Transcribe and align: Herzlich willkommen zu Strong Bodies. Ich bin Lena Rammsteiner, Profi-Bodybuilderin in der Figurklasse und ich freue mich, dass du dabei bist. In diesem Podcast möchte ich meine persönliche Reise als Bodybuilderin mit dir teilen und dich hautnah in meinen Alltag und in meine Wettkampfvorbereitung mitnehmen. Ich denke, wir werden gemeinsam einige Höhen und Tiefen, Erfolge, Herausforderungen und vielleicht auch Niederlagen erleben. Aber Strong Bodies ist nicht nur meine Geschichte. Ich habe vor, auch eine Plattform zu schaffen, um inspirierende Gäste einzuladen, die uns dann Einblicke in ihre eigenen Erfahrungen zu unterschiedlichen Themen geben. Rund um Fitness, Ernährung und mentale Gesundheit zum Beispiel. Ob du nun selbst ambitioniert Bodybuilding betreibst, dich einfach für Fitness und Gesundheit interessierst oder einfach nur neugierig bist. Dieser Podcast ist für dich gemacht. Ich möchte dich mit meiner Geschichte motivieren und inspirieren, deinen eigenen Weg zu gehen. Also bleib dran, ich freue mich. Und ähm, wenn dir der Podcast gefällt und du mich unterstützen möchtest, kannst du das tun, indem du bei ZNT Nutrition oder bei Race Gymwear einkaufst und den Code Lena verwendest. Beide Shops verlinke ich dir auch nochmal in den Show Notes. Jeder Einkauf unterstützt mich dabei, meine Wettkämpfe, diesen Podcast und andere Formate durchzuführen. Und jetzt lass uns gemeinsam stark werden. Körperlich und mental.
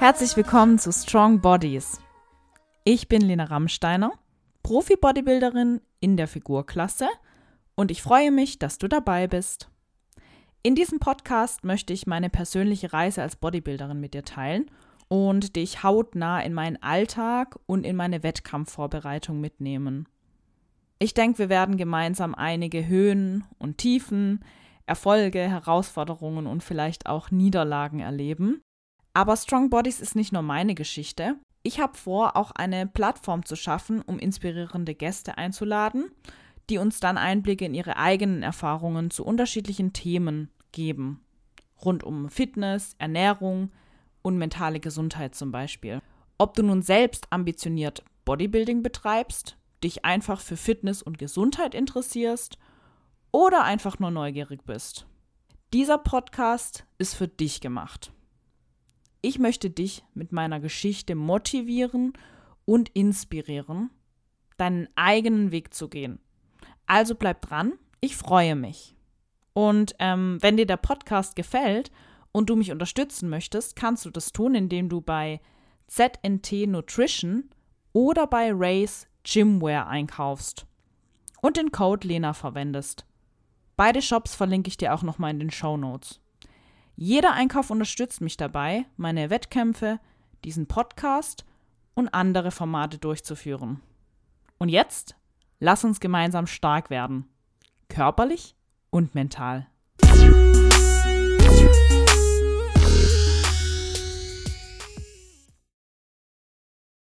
Herzlich 0.00 0.36
willkommen 0.36 0.78
zu 0.78 0.92
Strong 0.92 1.40
Bodies. 1.40 2.00
Ich 2.84 3.08
bin 3.08 3.20
Lena 3.20 3.42
Rammsteiner, 3.42 4.12
Profi-Bodybuilderin 4.62 5.80
in 5.98 6.16
der 6.16 6.28
Figurklasse 6.28 7.08
und 7.74 7.90
ich 7.90 8.00
freue 8.00 8.30
mich, 8.30 8.60
dass 8.60 8.78
du 8.78 8.86
dabei 8.86 9.26
bist. 9.26 9.68
In 10.62 10.76
diesem 10.76 11.00
Podcast 11.00 11.64
möchte 11.64 11.92
ich 11.92 12.06
meine 12.06 12.30
persönliche 12.30 12.92
Reise 12.92 13.22
als 13.22 13.34
Bodybuilderin 13.34 13.98
mit 13.98 14.14
dir 14.14 14.24
teilen 14.24 14.70
und 15.08 15.56
dich 15.56 15.82
hautnah 15.82 16.42
in 16.42 16.54
meinen 16.54 16.80
Alltag 16.80 17.58
und 17.66 17.84
in 17.84 17.96
meine 17.96 18.22
Wettkampfvorbereitung 18.22 19.40
mitnehmen. 19.40 20.08
Ich 21.00 21.12
denke, 21.12 21.40
wir 21.40 21.48
werden 21.48 21.76
gemeinsam 21.76 22.36
einige 22.36 22.86
Höhen 22.86 23.42
und 23.58 23.78
Tiefen, 23.78 24.44
Erfolge, 24.86 25.40
Herausforderungen 25.40 26.46
und 26.46 26.62
vielleicht 26.62 27.06
auch 27.06 27.32
Niederlagen 27.32 27.98
erleben. 27.98 28.62
Aber 29.14 29.36
Strong 29.36 29.70
Bodies 29.70 30.00
ist 30.00 30.16
nicht 30.16 30.32
nur 30.32 30.42
meine 30.42 30.74
Geschichte. 30.74 31.36
Ich 31.62 31.80
habe 31.80 31.96
vor, 31.96 32.36
auch 32.36 32.52
eine 32.52 32.86
Plattform 32.86 33.44
zu 33.44 33.56
schaffen, 33.56 34.00
um 34.02 34.18
inspirierende 34.18 34.94
Gäste 34.94 35.36
einzuladen, 35.38 36.10
die 36.70 36.78
uns 36.78 37.00
dann 37.00 37.18
Einblicke 37.18 37.64
in 37.64 37.74
ihre 37.74 37.96
eigenen 37.96 38.42
Erfahrungen 38.42 39.10
zu 39.10 39.24
unterschiedlichen 39.24 39.92
Themen 39.92 40.50
geben. 40.72 41.24
Rund 41.84 42.04
um 42.04 42.28
Fitness, 42.28 42.94
Ernährung 42.98 43.70
und 44.22 44.38
mentale 44.38 44.80
Gesundheit 44.80 45.34
zum 45.34 45.50
Beispiel. 45.50 46.00
Ob 46.38 46.54
du 46.54 46.62
nun 46.62 46.82
selbst 46.82 47.26
ambitioniert 47.30 48.04
Bodybuilding 48.24 48.82
betreibst, 48.82 49.56
dich 49.82 50.04
einfach 50.04 50.40
für 50.40 50.56
Fitness 50.56 51.02
und 51.02 51.18
Gesundheit 51.18 51.74
interessierst 51.74 52.58
oder 53.32 53.64
einfach 53.64 53.98
nur 53.98 54.10
neugierig 54.10 54.64
bist. 54.64 55.06
Dieser 55.72 55.98
Podcast 55.98 56.84
ist 56.98 57.14
für 57.14 57.28
dich 57.28 57.60
gemacht. 57.60 58.12
Ich 59.20 59.38
möchte 59.38 59.70
dich 59.70 60.04
mit 60.14 60.32
meiner 60.32 60.60
Geschichte 60.60 61.14
motivieren 61.14 62.12
und 62.64 62.88
inspirieren, 62.90 63.90
deinen 64.56 64.88
eigenen 64.94 65.50
Weg 65.50 65.74
zu 65.74 65.88
gehen. 65.88 66.20
Also 66.86 67.14
bleib 67.14 67.42
dran, 67.42 67.72
ich 68.00 68.16
freue 68.16 68.54
mich. 68.54 68.94
Und 69.52 69.94
ähm, 69.98 70.38
wenn 70.40 70.56
dir 70.56 70.66
der 70.66 70.76
Podcast 70.76 71.34
gefällt 71.34 71.90
und 72.30 72.48
du 72.48 72.56
mich 72.56 72.70
unterstützen 72.70 73.28
möchtest, 73.28 73.74
kannst 73.74 74.04
du 74.04 74.10
das 74.10 74.32
tun, 74.32 74.54
indem 74.54 74.88
du 74.88 75.00
bei 75.00 75.40
ZNT 75.88 76.68
Nutrition 76.68 77.50
oder 77.92 78.26
bei 78.26 78.50
Race 78.52 79.08
Gymwear 79.24 79.88
einkaufst 79.88 80.66
und 81.42 81.56
den 81.56 81.72
Code 81.72 82.06
Lena 82.06 82.34
verwendest. 82.34 83.04
Beide 83.76 84.02
Shops 84.02 84.34
verlinke 84.34 84.68
ich 84.68 84.76
dir 84.76 84.94
auch 84.94 85.02
nochmal 85.02 85.30
in 85.30 85.38
den 85.38 85.50
Show 85.50 85.76
Notes. 85.76 86.20
Jeder 87.00 87.32
Einkauf 87.32 87.70
unterstützt 87.70 88.20
mich 88.22 88.36
dabei, 88.36 88.84
meine 88.96 89.30
Wettkämpfe, 89.30 90.00
diesen 90.44 90.66
Podcast 90.66 91.44
und 91.94 92.08
andere 92.08 92.50
Formate 92.50 92.98
durchzuführen. 92.98 93.80
Und 94.58 94.68
jetzt 94.68 95.14
lass 95.60 95.84
uns 95.84 96.00
gemeinsam 96.00 96.48
stark 96.48 96.90
werden. 96.90 97.28
Körperlich 97.88 98.56
und 98.90 99.14
mental. 99.14 99.68